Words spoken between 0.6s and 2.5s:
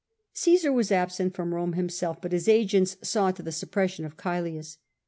was absent from Rome himself, but his